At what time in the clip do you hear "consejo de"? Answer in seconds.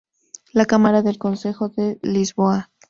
1.19-1.99